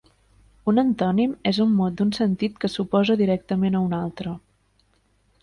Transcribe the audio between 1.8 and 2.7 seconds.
mot d'un sentit